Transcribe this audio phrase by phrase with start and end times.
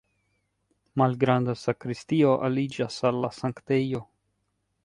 [1.01, 4.07] Malgranda sakristio aliĝas al la sanktejo.